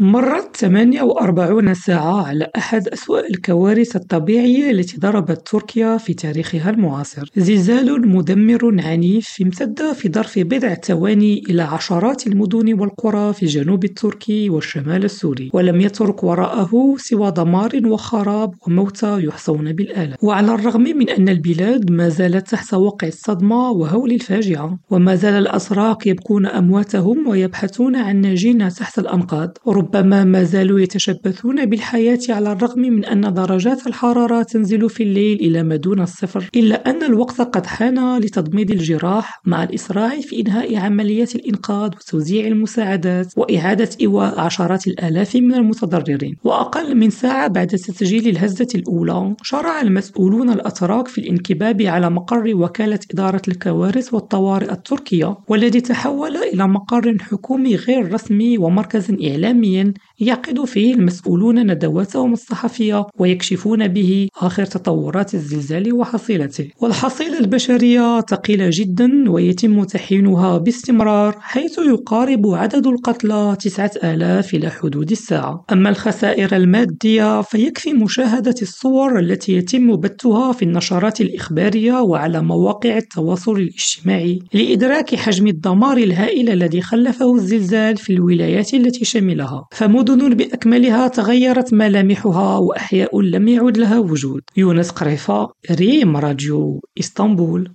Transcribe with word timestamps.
مرت 0.00 0.56
ثمانية 0.56 1.02
وأربعون 1.02 1.74
ساعة 1.74 2.26
على 2.26 2.50
أحد 2.56 2.88
أسوأ 2.88 3.28
الكوارث 3.30 3.96
الطبيعية 3.96 4.70
التي 4.70 4.96
ضربت 4.96 5.48
تركيا 5.48 5.96
في 5.96 6.14
تاريخها 6.14 6.70
المعاصر، 6.70 7.30
زلزال 7.36 8.08
مدمر 8.08 8.80
عنيف 8.84 9.36
امتد 9.42 9.92
في 9.92 10.08
ظرف 10.08 10.38
بضع 10.38 10.74
ثواني 10.74 11.42
إلى 11.50 11.62
عشرات 11.62 12.26
المدن 12.26 12.80
والقرى 12.80 13.32
في 13.32 13.42
الجنوب 13.42 13.84
التركي 13.84 14.50
والشمال 14.50 15.04
السوري، 15.04 15.50
ولم 15.52 15.80
يترك 15.80 16.24
وراءه 16.24 16.94
سوى 16.96 17.30
دمار 17.30 17.80
وخراب 17.84 18.54
وموتى 18.66 19.24
يحصون 19.24 19.72
بالآلاف، 19.72 20.24
وعلى 20.24 20.54
الرغم 20.54 20.82
من 20.82 21.08
أن 21.08 21.28
البلاد 21.28 21.90
ما 21.90 22.08
زالت 22.08 22.48
تحت 22.48 22.74
وقع 22.74 23.08
الصدمة 23.08 23.70
وهول 23.70 24.12
الفاجعة، 24.12 24.78
وما 24.90 25.14
زال 25.14 25.34
الأسراق 25.34 26.08
يبكون 26.08 26.46
أمواتهم 26.46 27.28
ويبحثون 27.28 27.96
عن 27.96 28.20
ناجين 28.20 28.68
تحت 28.68 28.98
الأنقاض، 28.98 29.58
ما 29.96 30.44
زالوا 30.44 30.80
يتشبثون 30.80 31.66
بالحياة 31.66 32.18
على 32.28 32.52
الرغم 32.52 32.80
من 32.80 33.04
أن 33.04 33.34
درجات 33.34 33.86
الحرارة 33.86 34.42
تنزل 34.42 34.90
في 34.90 35.02
الليل 35.02 35.40
إلى 35.40 35.62
ما 35.62 35.76
دون 35.76 36.00
الصفر، 36.00 36.50
إلا 36.56 36.90
أن 36.90 37.02
الوقت 37.02 37.40
قد 37.40 37.66
حان 37.66 38.18
لتضميد 38.18 38.70
الجراح 38.70 39.40
مع 39.46 39.62
الإسراع 39.62 40.20
في 40.20 40.40
إنهاء 40.40 40.76
عمليات 40.76 41.34
الإنقاذ 41.34 41.90
وتوزيع 41.96 42.46
المساعدات 42.46 43.32
وإعادة 43.36 43.88
إيواء 44.00 44.40
عشرات 44.40 44.86
الآلاف 44.86 45.36
من 45.36 45.54
المتضررين، 45.54 46.36
وأقل 46.44 46.96
من 46.96 47.10
ساعة 47.10 47.48
بعد 47.48 47.66
تسجيل 47.66 48.28
الهزة 48.28 48.68
الأولى، 48.74 49.34
شرع 49.42 49.80
المسؤولون 49.80 50.50
الأتراك 50.50 51.08
في 51.08 51.18
الانكباب 51.18 51.82
على 51.82 52.10
مقر 52.10 52.54
وكالة 52.54 53.00
إدارة 53.14 53.42
الكوارث 53.48 54.14
والطوارئ 54.14 54.72
التركية، 54.72 55.36
والذي 55.48 55.80
تحول 55.80 56.36
إلى 56.36 56.68
مقر 56.68 57.16
حكومي 57.20 57.76
غير 57.76 58.12
رسمي 58.14 58.58
ومركز 58.58 59.10
إعلامي 59.24 59.79
opinion. 59.80 59.96
يعقد 60.20 60.64
فيه 60.64 60.94
المسؤولون 60.94 61.70
ندواتهم 61.70 62.32
الصحفية 62.32 63.06
ويكشفون 63.18 63.88
به 63.88 64.28
آخر 64.40 64.64
تطورات 64.64 65.34
الزلزال 65.34 65.92
وحصيلته، 65.92 66.68
والحصيلة 66.80 67.38
البشرية 67.38 68.20
ثقيلة 68.20 68.70
جدا 68.72 69.30
ويتم 69.30 69.84
تحيينها 69.84 70.58
باستمرار 70.58 71.36
حيث 71.40 71.78
يقارب 71.78 72.46
عدد 72.46 72.86
القتلى 72.86 73.56
تسعة 73.60 73.90
آلاف 74.04 74.54
إلى 74.54 74.70
حدود 74.70 75.10
الساعة، 75.10 75.64
أما 75.72 75.90
الخسائر 75.90 76.56
المادية 76.56 77.42
فيكفي 77.42 77.92
مشاهدة 77.92 78.54
الصور 78.62 79.18
التي 79.18 79.52
يتم 79.52 79.96
بثها 79.96 80.52
في 80.52 80.62
النشرات 80.62 81.20
الإخبارية 81.20 82.00
وعلى 82.00 82.42
مواقع 82.42 82.96
التواصل 82.96 83.56
الاجتماعي 83.56 84.38
لإدراك 84.54 85.14
حجم 85.14 85.46
الدمار 85.46 85.96
الهائل 85.96 86.50
الذي 86.50 86.80
خلفه 86.80 87.34
الزلزال 87.34 87.96
في 87.96 88.12
الولايات 88.12 88.74
التي 88.74 89.04
شملها، 89.04 89.64
فمدن 89.72 90.09
بأكملها 90.16 91.08
تغيرت 91.08 91.72
ملامحها 91.74 92.58
وأحياء 92.58 93.20
لم 93.20 93.48
يعد 93.48 93.78
لها 93.78 93.98
وجود. 93.98 94.42
يونس 94.56 94.90
قريفة 94.90 95.48
ريم 95.70 96.16
راديو 96.16 96.80
إسطنبول 97.00 97.70